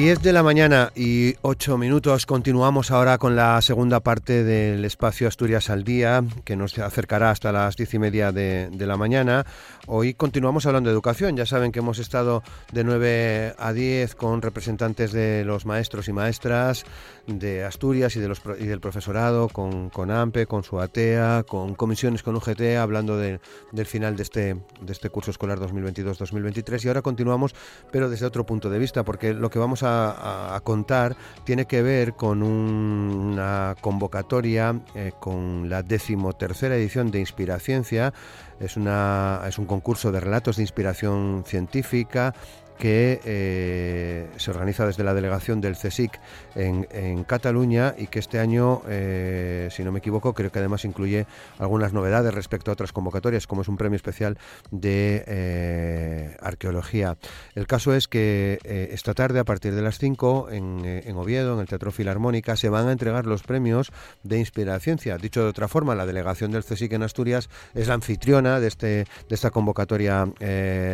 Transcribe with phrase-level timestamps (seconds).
[0.00, 2.24] 10 de la mañana y 8 minutos.
[2.24, 7.52] Continuamos ahora con la segunda parte del espacio Asturias al Día, que nos acercará hasta
[7.52, 9.44] las 10 y media de, la mañana.
[9.86, 11.36] Hoy continuamos hablando de educación.
[11.36, 16.14] Ya saben que hemos estado de 9 a 10 con representantes de los maestros y
[16.14, 16.86] maestras
[17.26, 22.78] de Asturias y, del profesorado, con, con AMPE, con su ATEA, con comisiones con UGT,
[22.80, 23.38] hablando del
[23.84, 26.86] final de este, de este curso escolar 2022-2023.
[26.86, 27.54] Y ahora continuamos,
[27.92, 31.82] pero desde otro punto de vista, porque lo que vamos a a, contar tiene que
[31.82, 38.12] ver con una convocatoria eh, con la decimotercera edición de Inspiraciencia.
[38.58, 42.34] Es, una, es un concurso de relatos de inspiración científica
[42.80, 46.18] que eh, se organiza desde la delegación del CSIC
[46.56, 46.80] en,
[47.24, 51.26] Cataluña y que este año, eh, si no me equivoco, creo que además incluye
[51.58, 54.38] algunas novedades respecto a otras convocatorias, como es un premio especial
[54.70, 57.18] de eh, arqueología.
[57.54, 58.58] El caso es que
[58.90, 62.88] esta tarde, a partir de las 5, en, Oviedo, en el Teatro Filarmónica, se van
[62.88, 63.92] a entregar los premios
[64.22, 65.18] de Inspiraciencia.
[65.18, 68.86] Dicho de otra forma, la delegación del CSIC en Asturias es la anfitriona de, este,
[68.86, 70.26] de esta convocatoria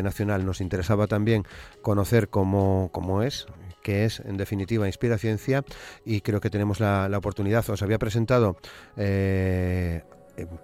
[0.03, 0.45] nacional.
[0.45, 1.45] Nos interesaba también
[1.87, 3.47] conocer cómo, cómo es,
[3.81, 5.62] que es en definitiva Inspiraciencia
[6.05, 8.56] y creo que tenemos la, oportunidad, os había presentado
[8.97, 10.03] eh,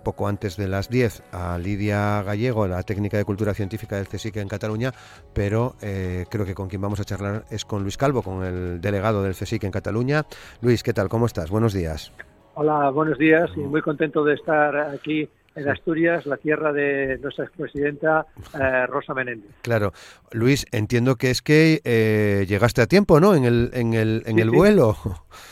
[0.02, 4.38] poco antes de las 10 a Lidia Gallego, la técnica de cultura científica del CSIC
[4.38, 4.90] en Cataluña,
[5.32, 8.80] pero eh, creo que con quien vamos a charlar es con Luis Calvo, con el
[8.80, 10.24] delegado del CSIC en Cataluña.
[10.60, 11.08] Luis, ¿qué tal?
[11.08, 11.50] ¿Cómo estás?
[11.50, 12.12] Buenos días.
[12.54, 17.44] Hola, buenos días y muy contento de estar aquí en Asturias, la tierra de nuestra
[17.44, 18.26] expresidenta
[18.58, 19.50] eh, Rosa Menéndez.
[19.62, 19.92] Claro.
[20.30, 23.34] Luis, entiendo que es que eh, llegaste a tiempo, ¿no?
[23.34, 24.96] En el, en el, en el vuelo.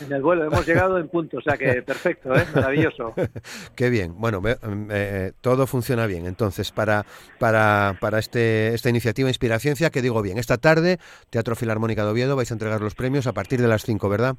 [0.00, 2.44] En el vuelo, hemos llegado en punto, o sea que perfecto, ¿eh?
[2.54, 3.14] maravilloso.
[3.74, 4.14] Qué bien.
[4.16, 4.42] Bueno,
[4.90, 6.26] eh, todo funciona bien.
[6.26, 7.04] Entonces, para,
[7.38, 10.98] para, para este, esta iniciativa Inspiraciencia, que digo bien, esta tarde,
[11.30, 14.36] Teatro Filarmónica de Oviedo, vais a entregar los premios a partir de las 5, ¿verdad?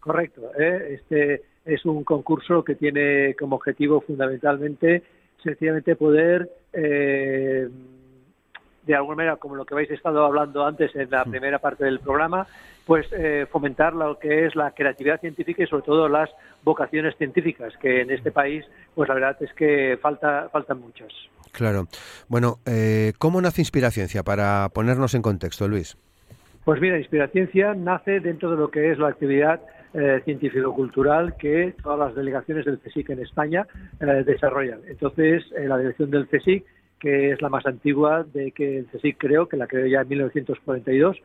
[0.00, 0.50] Correcto.
[0.58, 5.02] Este, es un concurso que tiene como objetivo fundamentalmente
[5.42, 7.68] sencillamente poder eh,
[8.86, 12.00] de alguna manera como lo que habéis estado hablando antes en la primera parte del
[12.00, 12.46] programa
[12.86, 16.28] pues eh, fomentar lo que es la creatividad científica y sobre todo las
[16.64, 18.64] vocaciones científicas que en este país
[18.94, 21.12] pues la verdad es que falta faltan muchas.
[21.52, 21.86] Claro.
[22.28, 25.96] Bueno eh, cómo nace Inspiraciencia para ponernos en contexto Luis.
[26.64, 29.60] Pues mira Inspiraciencia nace dentro de lo que es la actividad
[29.92, 33.66] eh, científico-cultural que todas las delegaciones del CSIC en España
[34.00, 34.80] eh, desarrollan.
[34.86, 36.64] Entonces, eh, la dirección del CSIC,
[36.98, 40.08] que es la más antigua de que el CSIC creó, que la creó ya en
[40.08, 41.16] 1942,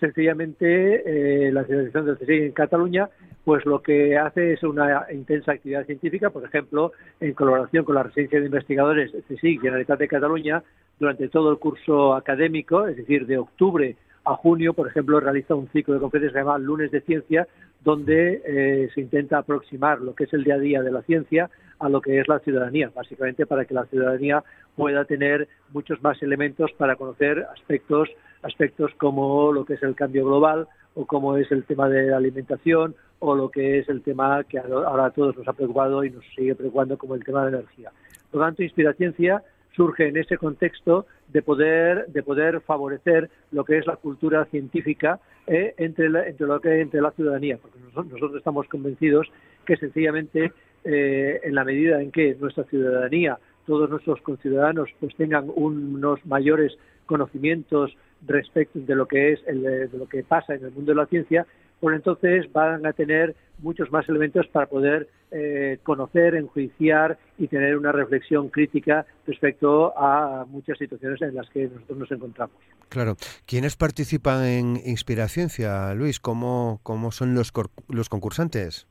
[0.00, 3.08] sencillamente la dirección del CSIC en Cataluña,
[3.44, 8.04] pues lo que hace es una intensa actividad científica, por ejemplo, en colaboración con la
[8.04, 10.62] residencia de investigadores CSIC Generalitat de Cataluña,
[10.98, 15.68] durante todo el curso académico, es decir, de octubre a junio, por ejemplo, realiza un
[15.68, 17.46] ciclo de conferencias que se llama Lunes de Ciencia,
[17.84, 21.50] donde eh, se intenta aproximar lo que es el día a día de la ciencia
[21.78, 24.42] a lo que es la ciudadanía, básicamente para que la ciudadanía
[24.74, 28.08] pueda tener muchos más elementos para conocer aspectos,
[28.42, 32.16] aspectos como lo que es el cambio global o como es el tema de la
[32.16, 36.10] alimentación o lo que es el tema que ahora a todos nos ha preocupado y
[36.10, 37.90] nos sigue preocupando como el tema de la energía.
[38.30, 39.42] Por lo tanto, Inspiraciencia
[39.74, 45.20] surge en ese contexto de poder de poder favorecer lo que es la cultura científica
[45.46, 49.30] eh, entre la, entre lo que entre la ciudadanía porque nosotros, estamos convencidos
[49.64, 50.52] que sencillamente
[50.84, 56.76] eh, en la medida en que nuestra ciudadanía todos nuestros conciudadanos pues tengan unos mayores
[57.06, 57.96] conocimientos
[58.26, 61.06] respecto de lo que es el, de lo que pasa en el mundo de la
[61.06, 61.46] ciencia
[61.80, 67.76] pues entonces van a tener muchos más elementos para poder eh, conocer, enjuiciar y tener
[67.76, 72.56] una reflexión crítica respecto a muchas situaciones en las que nosotros nos encontramos.
[72.88, 73.16] Claro.
[73.46, 76.20] ¿Quiénes participan en Inspiraciencia, Luis?
[76.20, 77.52] ¿Cómo, cómo son los,
[77.88, 78.86] los concursantes?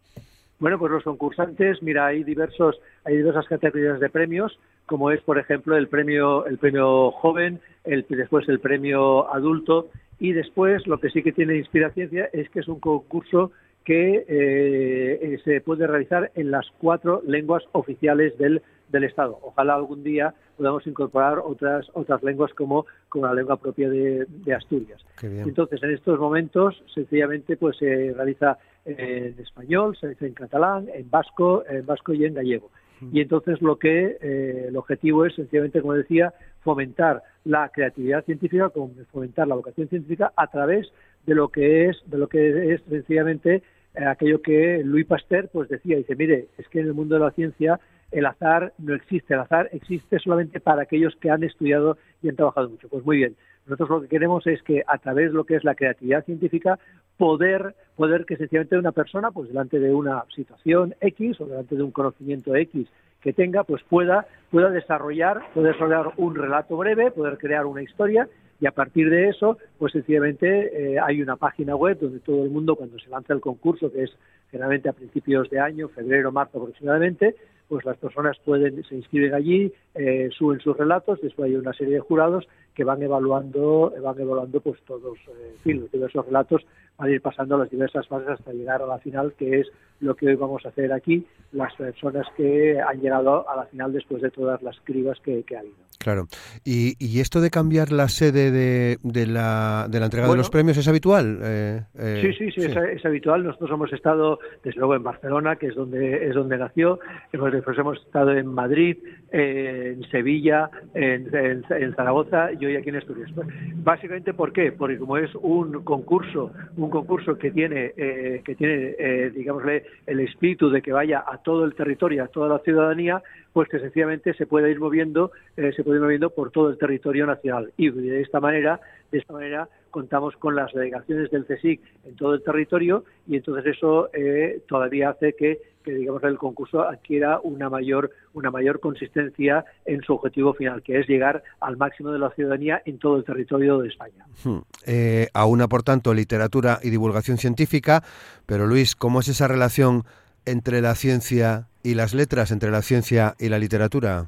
[0.59, 5.37] Bueno, pues los concursantes, mira, hay diversos, hay diversas categorías de premios, como es, por
[5.37, 9.89] ejemplo, el premio, el premio joven, el, después el premio adulto,
[10.19, 13.51] y después lo que sí que tiene Inspiraciencia es que es un concurso
[13.83, 19.37] que eh, se puede realizar en las cuatro lenguas oficiales del, del Estado.
[19.41, 24.25] Ojalá algún día podamos incorporar otras otras lenguas como, como la lengua propia de,
[24.55, 25.03] Asturias.
[25.21, 31.09] Entonces, en estos momentos, sencillamente, pues se realiza en español, se realiza en catalán, en
[31.09, 32.69] vasco, en vasco y en gallego.
[33.11, 36.33] Y entonces lo que eh, el objetivo es sencillamente, como decía,
[36.63, 38.71] fomentar la creatividad científica,
[39.11, 40.91] fomentar la vocación científica a través
[41.25, 43.63] de lo que es de lo que es sencillamente
[43.95, 45.97] eh, aquello que Louis Pasteur pues decía.
[45.97, 47.79] Dice mire es que en el mundo de la ciencia
[48.11, 49.33] el azar no existe.
[49.33, 53.17] El azar existe solamente para aquellos que han estudiado y han trabajado mucho pues muy
[53.17, 53.35] bien.
[53.65, 56.79] Nosotros lo que queremos es que a través de lo que es la creatividad científica
[57.17, 61.83] poder poder que sencillamente una persona pues delante de una situación X o delante de
[61.83, 62.87] un conocimiento X
[63.23, 68.27] que tenga pues pueda pueda desarrollar pueda desarrollar un relato breve poder crear una historia
[68.63, 72.49] y a partir de eso, pues sencillamente eh, hay una página web donde todo el
[72.49, 74.11] mundo, cuando se lanza el concurso, que es
[74.51, 77.35] generalmente a principios de año, febrero, marzo aproximadamente,
[77.67, 81.95] pues las personas pueden se inscriben allí, eh, suben sus relatos, después hay una serie
[81.95, 85.17] de jurados que van evaluando, van evaluando pues todos
[85.65, 86.65] eh, los diversos relatos
[86.97, 89.67] van a ir pasando las diversas fases hasta llegar a la final, que es
[89.99, 93.93] lo que hoy vamos a hacer aquí, las personas que han llegado a la final
[93.93, 95.75] después de todas las cribas que, ha habido.
[95.99, 96.27] Claro.
[96.65, 100.49] ¿Y, ¿Y, esto de cambiar la sede de, de, la, de la entrega de los
[100.49, 101.39] premios es habitual?
[101.41, 103.45] Eh, eh, sí, sí, sí, Es, habitual.
[103.45, 106.99] Nosotros hemos estado, desde luego, en Barcelona, que es donde es donde nació.
[107.31, 108.97] Hemos, después hemos estado en Madrid,
[109.33, 113.31] en Sevilla, en, en, Zaragoza y hoy aquí en Asturias.
[113.77, 114.71] Básicamente, ¿por qué?
[114.71, 120.19] Porque como es un concurso, un concurso que tiene, eh, que tiene, eh, digámosle, el
[120.19, 124.35] espíritu de que vaya a todo el territorio, a toda la ciudadanía, pues que sencillamente
[124.35, 127.71] se puede ir moviendo, eh, se puede ir moviendo por todo el territorio nacional.
[127.75, 128.79] Y de esta manera,
[129.11, 133.77] de esta manera contamos con las delegaciones del CSIC en todo el territorio y entonces
[133.77, 140.01] eso eh, todavía hace que, digamos el concurso adquiera una mayor una mayor consistencia en
[140.01, 143.79] su objetivo final, que es llegar al máximo de la ciudadanía en todo el territorio
[143.79, 144.25] de España.
[144.43, 144.59] Hmm.
[144.85, 148.03] Eh, aúna, por tanto, literatura y divulgación científica,
[148.45, 150.03] pero Luis, ¿cómo es esa relación
[150.45, 154.25] entre la ciencia y las letras, entre la ciencia y la literatura?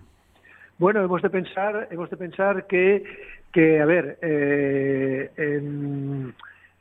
[0.78, 3.04] Bueno, hemos de pensar, hemos de pensar que,
[3.51, 5.31] que a ver, eh,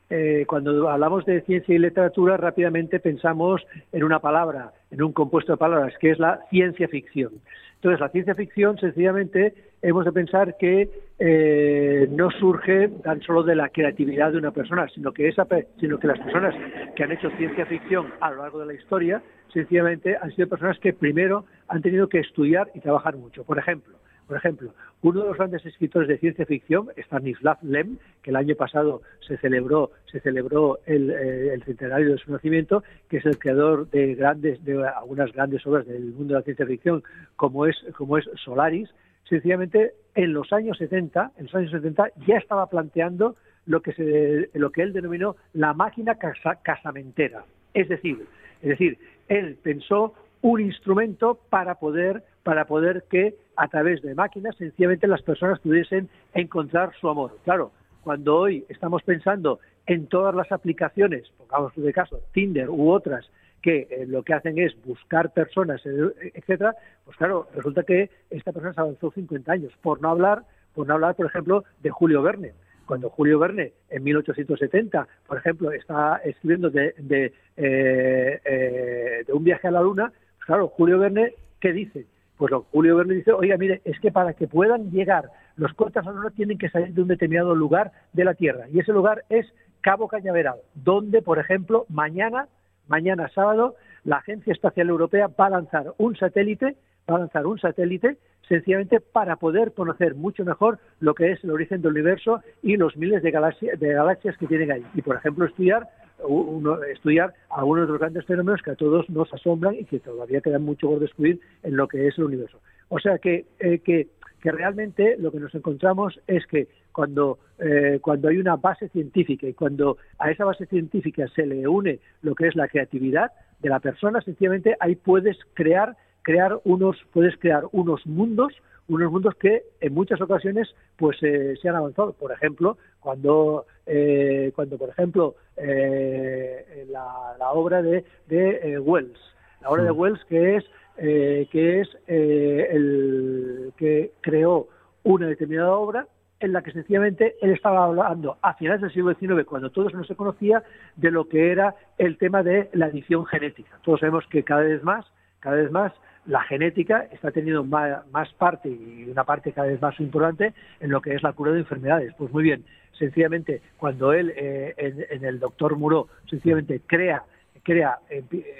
[0.09, 5.53] eh, cuando hablamos de ciencia y literatura, rápidamente pensamos en una palabra, en un compuesto
[5.53, 7.31] de palabras, que es la ciencia ficción.
[7.75, 13.55] Entonces, la ciencia ficción, sencillamente, hemos de pensar que eh, no surge tan solo de
[13.55, 15.47] la creatividad de una persona, sino que, esa,
[15.79, 16.55] sino que las personas
[16.95, 19.21] que han hecho ciencia ficción a lo largo de la historia
[19.53, 23.43] sencillamente han sido personas que primero han tenido que estudiar y trabajar mucho.
[23.43, 23.95] Por ejemplo,
[24.27, 28.55] por ejemplo, uno de los grandes escritores de ciencia ficción, Stanislav Lem, que el año
[28.55, 33.89] pasado se celebró, se celebró el, eh, centenario de su nacimiento, que es el creador
[33.91, 37.03] de grandes, de algunas grandes obras del mundo de la ciencia ficción,
[37.35, 38.89] como es, como es Solaris,
[39.29, 43.35] sencillamente en los años 70, en los años 70 ya estaba planteando
[43.65, 46.17] lo que se, lo que él denominó la máquina
[46.63, 47.43] casamentera,
[47.73, 48.25] es decir,
[48.61, 48.97] es decir,
[49.27, 50.13] él pensó
[50.45, 56.07] un instrumento para poder para poder que a través de máquinas sencillamente las personas pudiesen
[56.35, 57.35] encontrar su amor.
[57.43, 57.71] Claro,
[58.03, 63.27] cuando hoy estamos pensando en todas las aplicaciones, pongamos de caso Tinder u otras
[63.63, 68.51] que eh, lo que hacen es buscar personas, eh, etcétera, pues claro, resulta que esta
[68.51, 70.43] persona se avanzó 50 años, por no hablar,
[70.75, 72.53] por no hablar, por ejemplo, de Julio Verne.
[72.85, 79.71] Cuando Julio Verne, en 1870, por ejemplo, está escribiendo de, de, eh, un viaje a
[79.71, 80.13] la Luna,
[80.45, 82.05] claro, Julio Verne, ¿qué dice?
[82.37, 86.05] Pues lo Julio Verne dice, oiga, mire, es que para que puedan llegar los cohetes
[86.05, 88.67] Luna tienen que salir de un determinado lugar de la Tierra.
[88.69, 89.45] Y ese lugar es
[89.81, 92.47] Cabo Cañaveral, donde, por ejemplo, mañana,
[92.87, 96.75] mañana sábado, la Agencia Espacial Europea va a lanzar un satélite,
[97.09, 101.51] va a lanzar un satélite sencillamente para poder conocer mucho mejor lo que es el
[101.51, 104.85] origen del universo y los miles de, de galaxias que tienen ahí.
[104.93, 105.87] Y, por ejemplo, estudiar
[106.27, 110.41] uno, estudiar algunos de los grandes fenómenos que a todos nos asombran y que todavía
[110.41, 112.59] quedan mucho por descubrir en lo que es el universo.
[112.89, 114.07] O sea que, eh, que
[114.45, 119.47] que realmente lo que nos encontramos es que cuando, eh, cuando hay una base científica
[119.47, 123.69] y cuando a esa base científica se le une lo que es la creatividad de
[123.69, 128.53] la persona, sencillamente ahí puedes crear, crear unos, puedes crear unos mundos,
[128.87, 132.13] unos mundos que en muchas ocasiones pues eh, se han avanzado.
[132.13, 139.19] Por ejemplo, cuando, eh, cuando por ejemplo, la, obra de, de Wells,
[139.61, 140.65] la obra de Wells que es
[140.97, 144.69] eh, que es eh, el que creó
[145.03, 146.07] una determinada obra
[146.39, 149.97] en la que sencillamente él estaba hablando a finales del siglo XIX, cuando todo eso
[149.97, 150.63] no se conocía,
[150.95, 153.77] de lo que era el tema de la edición genética.
[153.83, 155.05] Todos sabemos que cada vez más,
[155.41, 155.91] cada vez más
[156.27, 161.01] la genética está teniendo más, parte y una parte cada vez más importante en lo
[161.01, 162.13] que es la cura de enfermedades.
[162.17, 162.65] Pues muy bien,
[162.97, 167.23] sencillamente cuando él eh, en, el doctor Muro sencillamente crea
[167.63, 167.99] crea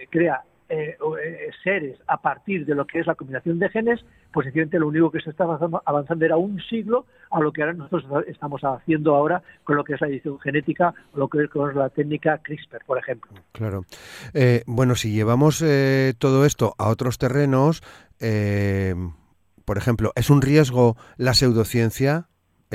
[0.10, 4.04] crea eh, eh, seres a partir de lo que es la combinación de genes,
[4.34, 7.74] pues evidentemente lo único que se estaba avanzando, era un siglo a lo que ahora
[7.74, 11.76] nosotros estamos haciendo ahora con lo que es la edición genética lo que es con
[11.76, 13.32] la técnica CRISPR, por ejemplo.
[13.52, 13.86] Claro.
[14.34, 15.64] Eh, bueno, si llevamos
[16.18, 17.82] todo esto a otros terrenos,
[19.66, 22.28] por ejemplo, ¿es un riesgo la pseudociencia?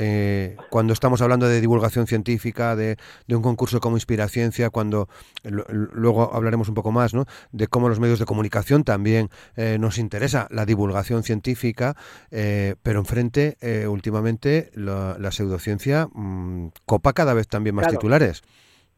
[0.03, 2.97] Eh, cuando estamos hablando de divulgación científica, de,
[3.29, 5.07] un concurso como Inspiraciencia, cuando
[5.43, 7.25] luego hablaremos un poco más, ¿no?
[7.51, 11.95] De cómo los medios de comunicación también eh, nos interesa la divulgación científica,
[12.31, 18.41] eh, pero enfrente, últimamente, la, pseudociencia mm, copa cada vez también más titulares.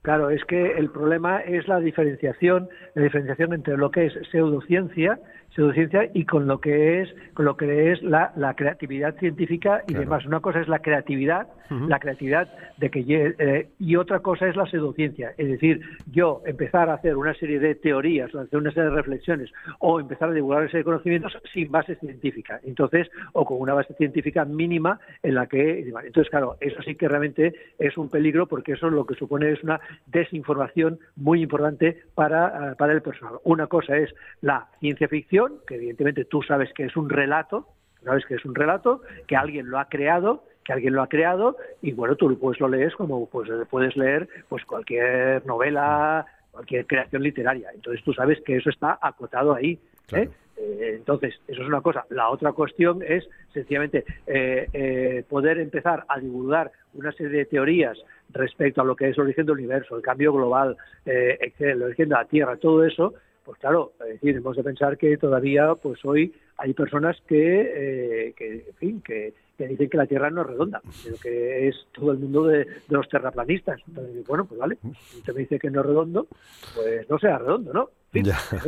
[0.04, 5.20] Claro, es que el problema es la diferenciación, la diferenciación entre lo que es pseudociencia
[5.56, 9.94] pseudociencia y con lo que es con lo que es la, la creatividad científica y
[9.94, 10.26] demás.
[10.26, 14.66] Una cosa es la creatividad, la creatividad de que eh, y otra cosa es la
[14.66, 15.34] pseudociencia.
[15.38, 15.82] Es decir,
[16.12, 20.30] yo empezar a hacer una serie de teorías, hacer una serie de reflexiones o empezar
[20.30, 22.60] a divulgar ese conocimientos sin base científica.
[22.64, 27.08] Entonces, o con una base científica mínima en la que entonces claro, eso sí que
[27.08, 32.72] realmente es un peligro porque eso lo que supone es una desinformación muy importante para,
[32.72, 33.36] eh, para el personal.
[33.44, 35.08] Una cosa es la ciencia
[35.48, 37.68] ficción que evidentemente tú sabes que es un relato,
[38.04, 41.58] sabes que es un relato, que alguien lo ha creado, que alguien lo ha creado,
[41.82, 47.24] y bueno, tú pues lo lees como pues puedes leer pues cualquier novela, cualquier creación
[47.24, 47.70] literaria.
[47.74, 49.80] Entonces tú sabes que eso está acotado ahí.
[50.14, 50.30] ¿eh?
[50.56, 52.06] Eh, entonces, eso es una cosa.
[52.10, 57.98] La otra cuestión es sencillamente eh, poder empezar a divulgar una serie de teorías
[58.30, 62.16] respecto a lo que es el origen del universo, el cambio global, el origen de
[62.16, 66.34] la Tierra, todo eso, pues claro, es decir, hemos de pensar que todavía, pues hoy
[66.58, 70.82] hay personas que, eh, que en fin, que, dicen que la Tierra no es redonda,
[70.92, 73.80] sino que es todo el mundo de, los terraplanistas.
[73.88, 74.78] Entonces, bueno, pues vale,
[75.10, 76.28] si usted me dice que no es redondo,
[76.76, 77.90] pues no sea redondo, ¿no?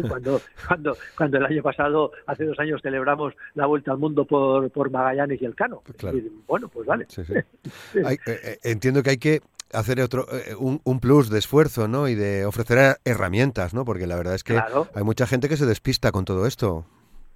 [0.08, 4.70] cuando, cuando, cuando el año pasado, hace dos años, celebramos la vuelta al mundo por,
[4.72, 5.84] por Magallanes y el Cano.
[6.48, 7.08] bueno, pues vale.
[7.96, 9.42] Eh, eh, entiendo que hay que
[9.72, 12.08] hacer otro eh, un, plus de esfuerzo, ¿no?
[12.08, 13.86] Y de ofrecer herramientas, ¿no?
[13.86, 14.60] Porque la verdad es que
[14.94, 16.86] hay mucha gente que se despista con todo esto.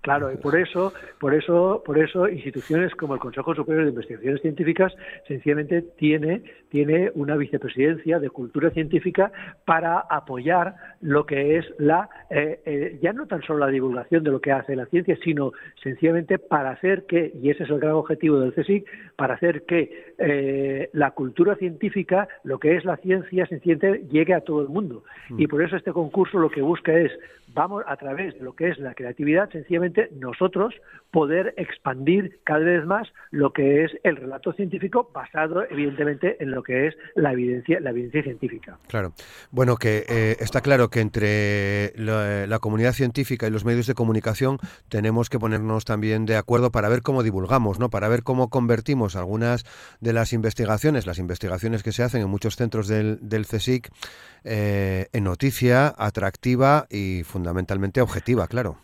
[0.09, 4.41] Claro, y por eso, por eso, por eso instituciones como el Consejo Superior de Investigaciones
[4.41, 4.91] Científicas
[5.27, 9.31] sencillamente tiene, tiene una vicepresidencia de cultura científica
[9.65, 14.31] para apoyar lo que es la, eh, eh, ya no tan solo la divulgación de
[14.31, 15.51] lo que hace la ciencia, sino
[15.83, 20.13] sencillamente para hacer que, y ese es el gran objetivo del CSIC, para hacer que
[20.17, 25.03] eh, la cultura científica, lo que es la ciencia, sencillamente llegue a todo el mundo.
[25.29, 25.39] Mm.
[25.39, 27.11] Y por eso este concurso lo que busca es,
[27.53, 30.73] vamos a través de lo que es la creatividad, sencillamente nosotros
[31.11, 36.61] poder expandir cada vez más lo que es el relato científico basado evidentemente en lo
[36.61, 38.77] que es la evidencia la evidencia científica.
[38.87, 39.13] Claro.
[39.51, 44.57] Bueno, que eh, está claro que entre la, comunidad científica y los medios de comunicación
[44.89, 47.89] tenemos que ponernos también de acuerdo para ver cómo divulgamos, ¿no?
[47.89, 49.65] Para ver cómo convertimos algunas
[50.01, 53.89] de las investigaciones, las investigaciones que se hacen en muchos centros del, del CSIC
[54.43, 58.77] eh, en noticia atractiva y fundamentalmente objetiva, claro.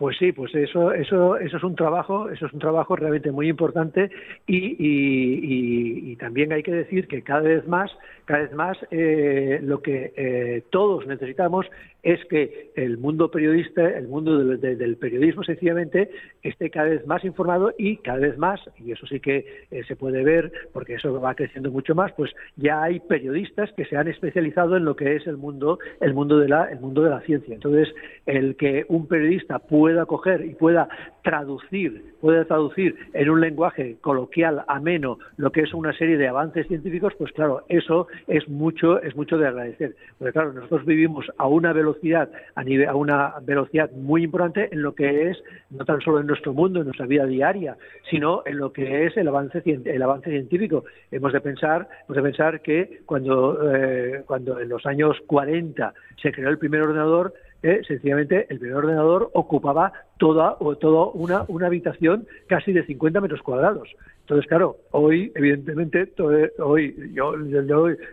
[0.00, 3.50] Pues sí, pues eso, eso, eso es un trabajo, eso es un trabajo realmente muy
[3.50, 4.10] importante
[4.46, 7.90] y, y, también hay que decir que cada vez más,
[8.30, 11.66] cada vez más eh, lo que eh, todos necesitamos
[12.04, 16.10] es que el mundo periodista, el mundo del, periodismo sencillamente
[16.42, 19.96] esté cada vez más informado y cada vez más, y eso sí que eh, se
[19.96, 24.06] puede ver porque eso va creciendo mucho más, pues ya hay periodistas que se han
[24.06, 27.20] especializado en lo que es el mundo, el mundo de la, el mundo de la
[27.22, 27.54] ciencia.
[27.54, 27.92] Entonces,
[28.26, 30.88] el que un periodista pueda coger y pueda
[31.22, 36.66] traducir, pueda traducir en un lenguaje coloquial, ameno, lo que es una serie de avances
[36.68, 39.94] científicos, pues claro, eso es mucho, es mucho de agradecer.
[40.18, 44.82] Porque claro, nosotros vivimos a una velocidad a, nivel, a una velocidad muy importante en
[44.82, 47.76] lo que es, no tan solo en nuestro mundo, en nuestra vida diaria,
[48.10, 50.84] sino en lo que es el avance, el avance científico.
[51.10, 56.32] Hemos de pensar, hemos de pensar que cuando, eh, cuando en los años 40 se
[56.32, 61.66] creó el primer ordenador, eh, sencillamente el primer ordenador ocupaba toda, o toda una, una
[61.66, 63.88] habitación casi de 50 metros cuadrados.
[64.30, 66.12] Entonces, claro, hoy, evidentemente,
[66.60, 67.34] hoy yo,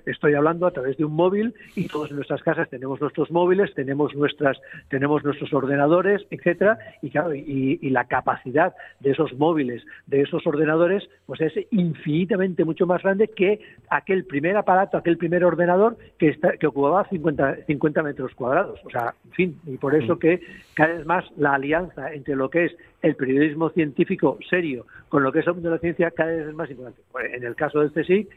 [0.07, 3.71] estoy hablando a través de un móvil y todos en nuestras casas tenemos nuestros móviles,
[3.75, 4.57] tenemos nuestras,
[4.89, 11.07] tenemos nuestros ordenadores, etcétera, y claro, y, la capacidad de esos móviles, de esos ordenadores,
[11.27, 13.59] pues es infinitamente mucho más grande que
[13.89, 18.79] aquel primer aparato, aquel primer ordenador que, está, que ocupaba 50, 50 metros cuadrados.
[18.85, 20.19] O sea, en fin, y por eso mm.
[20.19, 20.41] que
[20.73, 25.31] cada vez más la alianza entre lo que es el periodismo científico serio con lo
[25.31, 27.01] que es el mundo de la ciencia cada vez es más importante.
[27.11, 28.29] Pues, en el caso del CSIC,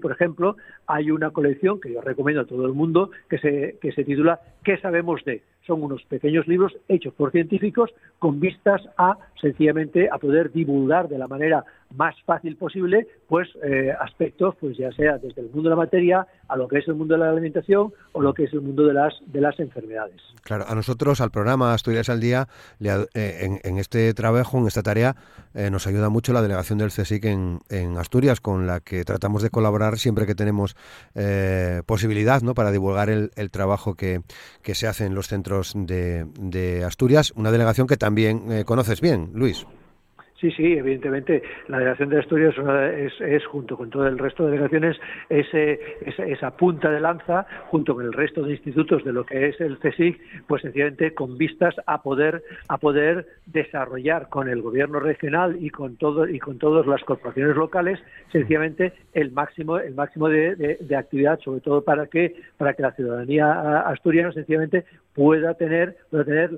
[0.00, 3.92] por ejemplo, hay una colección que yo recomiendo a todo el mundo que se, que
[3.92, 5.42] se titula ¿Qué sabemos de?
[5.66, 11.18] Son unos pequeños libros hechos por científicos con vistas a sencillamente a poder divulgar de
[11.18, 15.70] la manera más fácil posible pues eh, aspectos pues ya sea desde el mundo de
[15.70, 18.52] la materia a lo que es el mundo de la alimentación o lo que es
[18.52, 20.20] el mundo de las de las enfermedades.
[20.42, 22.48] Claro a nosotros al programa Asturias al día
[22.80, 25.16] eh, en, este trabajo en esta tarea
[25.54, 29.42] eh, nos ayuda mucho la delegación del CSIC en, en, Asturias con la que tratamos
[29.42, 30.76] de colaborar siempre que tenemos
[31.86, 34.20] posibilidad no para divulgar el, el trabajo que,
[34.62, 39.66] que, se hace en los centros de, Asturias una delegación que también conoces bien Luis
[40.40, 42.54] Sí, sí, evidentemente la delegación de Asturias
[42.94, 44.98] es, es, junto con todo el resto de delegaciones
[45.30, 49.60] ese, esa, punta de lanza junto con el resto de institutos de lo que es
[49.62, 55.56] el CSIC, pues sencillamente con vistas a poder a poder desarrollar con el gobierno regional
[55.58, 57.98] y con todo y con todas las corporaciones locales
[58.30, 62.92] sencillamente el máximo el máximo de, de actividad, sobre todo para que para que la
[62.92, 66.50] ciudadanía asturiana sencillamente pueda tener pueda tener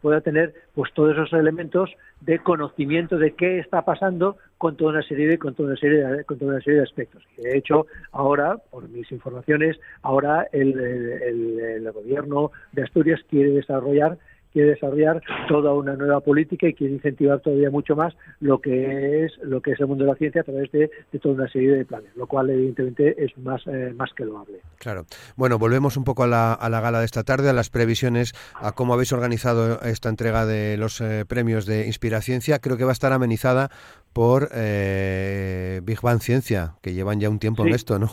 [0.00, 1.90] pueda tener pues todos esos elementos
[2.22, 6.04] de conocimiento de qué está pasando con toda una serie de con toda una serie
[6.04, 7.22] de, con toda una serie de aspectos.
[7.36, 14.18] De hecho ahora por mis informaciones ahora el, el gobierno de Asturias quiere desarrollar
[14.56, 19.32] quiere desarrollar toda una nueva política y quiere incentivar todavía mucho más lo que es
[19.42, 21.84] lo que es el mundo de la ciencia a través de, toda una serie de
[21.84, 24.62] planes, lo cual evidentemente es más eh, más que loable.
[24.78, 25.04] Claro.
[25.36, 28.32] Bueno, volvemos un poco a la, a la gala de esta tarde, a las previsiones,
[28.54, 32.58] a cómo habéis organizado esta entrega de los eh, premios de Inspiraciencia.
[32.58, 33.68] Creo que va a estar amenizada
[34.14, 38.08] por eh, Big Bang Ciencia, que llevan ya un tiempo en esto, ¿no?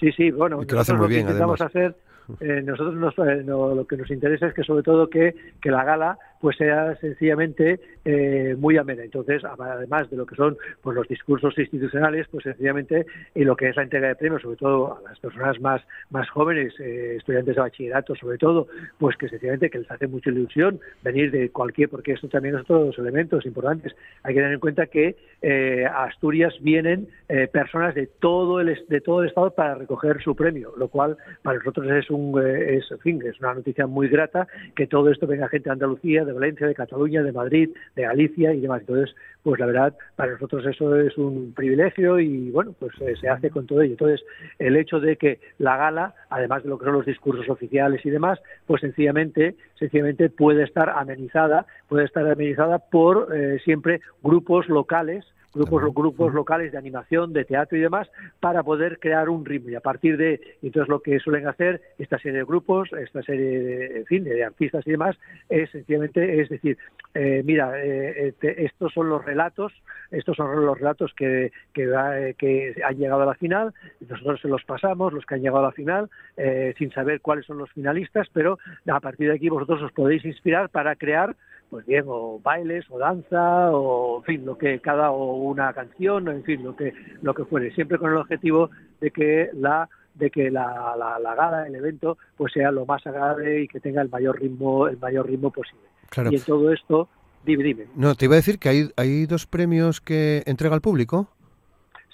[0.00, 1.94] Sí, sí, bueno, que lo hacen muy bien, intentamos hacer
[2.40, 6.18] eh, nosotros eh, lo que nos interesa es que sobre todo que, que la gala
[6.40, 9.04] pues sea sencillamente eh, muy amena.
[9.04, 13.68] Entonces, además de lo que son pues los discursos institucionales, pues sencillamente y lo que
[13.68, 17.56] es la entrega de premios, sobre todo a las personas más más jóvenes, eh, estudiantes
[17.56, 18.68] de bachillerato, sobre todo,
[18.98, 22.62] pues que sencillamente que les hace mucha ilusión venir de cualquier, porque esto también es
[22.62, 23.94] otro de los elementos importantes.
[24.22, 27.08] Hay que tener en cuenta que eh, a Asturias vienen
[27.52, 31.58] personas de todo el de todo el estado para recoger su premio, lo cual para
[31.58, 35.48] nosotros es un es, en fin, es una noticia muy grata que todo esto venga
[35.48, 38.80] gente de Andalucía, de Valencia, de Cataluña, de Madrid, de Galicia y demás.
[38.80, 43.28] Entonces, pues la verdad, para nosotros eso es un privilegio y bueno, pues eh, se
[43.28, 43.92] hace con todo ello.
[43.92, 44.24] Entonces,
[44.58, 48.10] el hecho de que la gala, además de lo que son los discursos oficiales y
[48.10, 55.24] demás, pues sencillamente, sencillamente puede estar amenizada, puede estar amenizada por eh, siempre grupos locales
[55.54, 58.10] grupos, grupos locales de animación, de teatro y demás,
[58.40, 59.70] para poder crear un ritmo.
[59.70, 63.60] Y a partir de, entonces lo que suelen hacer esta serie de grupos, esta serie
[63.60, 65.16] de, en fin, de artistas y demás,
[65.48, 66.78] es sencillamente, es decir,
[67.14, 69.72] eh, mira, eh, este, estos son los relatos,
[70.10, 73.74] estos son los relatos que, que, que, han llegado a la final,
[74.08, 77.46] nosotros se los pasamos, los que han llegado a la final, eh, sin saber cuáles
[77.46, 81.34] son los finalistas, pero a partir de aquí vosotros os podéis inspirar para crear
[81.70, 86.28] pues bien, o bailes, o danza, o en fin, lo que cada, o una canción,
[86.28, 90.30] en fin, lo que, lo que fuere, siempre con el objetivo de que la de
[90.30, 94.10] que la, la, gala, el evento, pues sea lo más agradable y que tenga el
[94.10, 95.86] mayor ritmo, el mayor ritmo posible.
[96.30, 97.08] Y en todo esto,
[97.46, 97.86] dime, dime.
[97.94, 101.28] No, te iba a decir que hay, hay dos premios que entrega al público.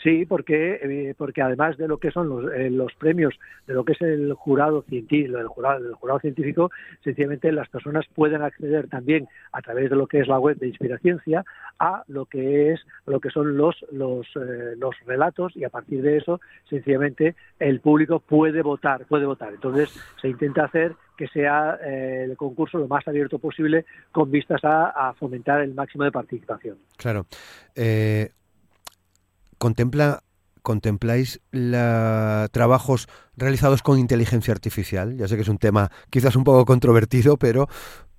[0.07, 3.35] Sí, porque, eh, porque además de lo que son los, eh, los, premios,
[3.67, 6.71] de lo que es el jurado científico, el jurado, el jurado científico,
[7.03, 10.69] sencillamente las personas pueden acceder también a través de lo que es la web de
[10.69, 11.45] Inspiraciencia
[11.81, 16.03] a lo que es lo que son los los, eh, los relatos y a partir
[16.03, 16.41] de eso
[16.71, 19.55] sencillamente el público puede votar, puede votar.
[19.55, 19.91] Entonces
[20.23, 25.63] se intenta hacer que sea el concurso lo más abierto posible con vistas a, fomentar
[25.63, 26.79] el máximo de participación.
[26.97, 27.27] Claro.
[29.59, 30.23] Contempla
[30.63, 35.17] contempláis la, trabajos realizados con inteligencia artificial?
[35.17, 37.69] Ya sé que es un tema quizás un poco controvertido, pero...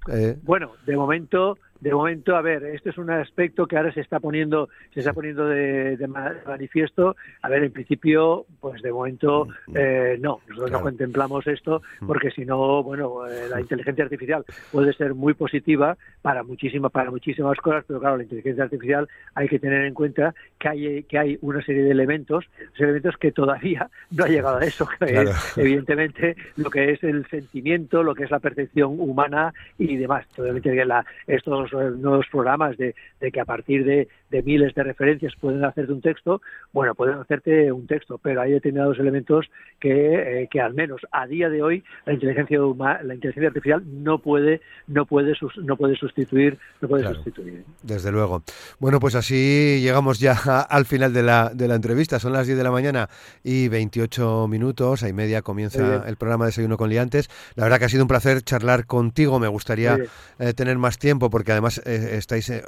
[0.10, 4.02] Eh, bueno, de momento, de momento, a ver, este es un aspecto que ahora se
[4.02, 5.98] está poniendo, se está poniendo de,
[6.46, 7.16] manifiesto.
[7.42, 9.78] A ver, en principio, pues de momento mm, mm.
[9.78, 12.08] eh, no, nosotros no contemplamos esto mm.
[12.08, 17.12] porque si no, bueno, eh, la inteligencia artificial puede ser muy positiva para muchísimas, para
[17.12, 21.18] muchísimas cosas, pero claro, la inteligencia artificial hay que tener en cuenta que hay, que
[21.18, 22.46] hay una serie de elementos,
[22.78, 27.26] elementos que todavía no ha llegado a eso, que es evidentemente lo que es el
[27.28, 30.26] sentimiento, lo que es la percepción humana y demás.
[30.38, 32.96] Obviamente la, estos nuevos programas de,
[33.32, 34.08] que a partir de,
[34.44, 36.42] miles de referencias pueden hacerte un texto,
[36.74, 39.46] bueno, pueden hacerte un texto, pero hay determinados elementos
[39.80, 44.20] que, eh, que al menos a día de hoy la inteligencia la inteligencia artificial no
[44.20, 47.64] puede no puede no puede sustituir no puede sustituir.
[47.84, 48.44] Desde luego.
[48.80, 50.34] Bueno, pues así llegamos ya
[50.70, 52.20] al final de la, de la entrevista.
[52.20, 53.10] Son las 10 de la mañana
[53.44, 57.30] y 28 minutos, a y media comienza el programa Desayuno con Liantes.
[57.56, 59.40] La verdad que ha sido un placer charlar contigo.
[59.40, 59.98] Me gustaría
[60.40, 62.64] eh, tener más tiempo porque además eh, estáis eh,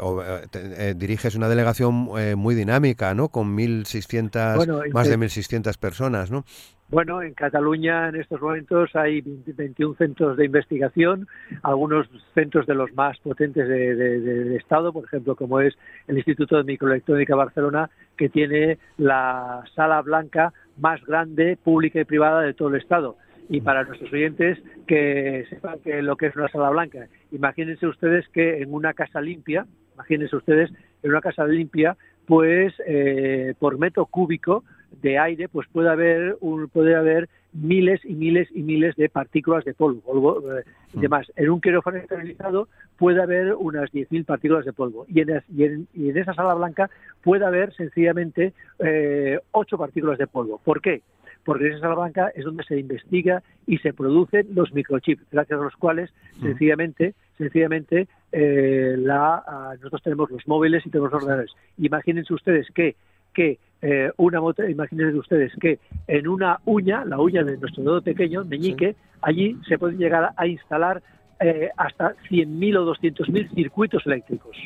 [0.54, 3.30] eh, diriges una delegación muy dinámica, ¿no?
[3.30, 6.44] Con 1.600, más de 1.600 personas, ¿no?
[6.90, 11.28] Bueno, en Cataluña en estos momentos hay 21 centros de investigación,
[11.62, 15.76] algunos centros de los más potentes del Estado, por ejemplo, como es
[16.08, 22.42] el Instituto de Microelectrónica Barcelona, que tiene la sala blanca más grande, pública y privada
[22.42, 23.18] de todo el Estado
[23.50, 27.08] y para nuestros oyentes que sepan que lo que es una sala blanca.
[27.32, 33.56] Imagínense ustedes que en una casa limpia, imagínense ustedes en una casa limpia, pues eh,
[33.58, 34.64] por metro cúbico
[35.02, 39.66] de aire, pues puede haber un, puede haber miles y miles y miles de partículas
[39.66, 41.02] de polvo, polvo eh, y mm.
[41.02, 41.32] demás.
[41.36, 46.18] En un quirófano esterilizado puede haber unas 10.000 partículas de polvo y en, y, en,
[46.18, 46.90] esa sala blanca
[47.24, 50.62] puede haber sencillamente eh, 8 partículas de polvo.
[50.64, 51.02] ¿Por qué?
[51.44, 55.60] Porque en esa sala blanca es donde se investiga y se producen los microchips, gracias
[55.60, 61.52] a los cuales sencillamente, sencillamente eh, la, nosotros tenemos los móviles y tenemos los ordenadores.
[61.78, 62.96] Imagínense ustedes que
[63.34, 68.02] que eh, una moto, imagínense ustedes que en una uña, la uña de nuestro dedo
[68.02, 71.02] pequeño, meñique, allí se pueden llegar a instalar
[71.40, 74.58] eh, hasta 100.000 o 200.000 circuitos eléctricos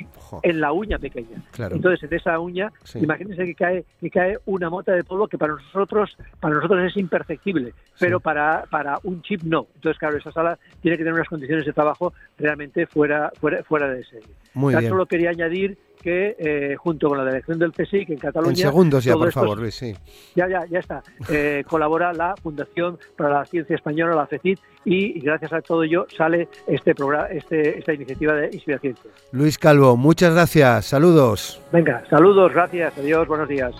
[0.42, 1.42] en la uña pequeña.
[1.58, 5.54] Entonces, en esa uña, imagínense que cae, que cae una mota de polvo que para
[5.54, 9.68] nosotros, para nosotros es imperceptible, pero para, para un chip no.
[9.76, 13.88] Entonces, claro, esa sala tiene que tener unas condiciones de trabajo realmente fuera, fuera, fuera
[13.90, 14.30] de serie.
[14.54, 14.90] Muy bien.
[14.90, 18.52] Solo quería añadir que eh, junto con la dirección del CSIC en Cataluña...
[18.52, 19.96] En segundos ya, por favor, Luis, sí.
[20.36, 21.02] Ya, ya, ya está.
[21.30, 26.06] Eh, colabora la Fundación para la Ciencia Española, la FECIT, y gracias a todo ello
[26.16, 28.96] sale este programa, este, esta iniciativa de Inspiración.
[29.32, 31.62] Luis Calvo, muchas gracias, saludos.
[31.72, 33.74] Venga, saludos, gracias, adiós, buenos días.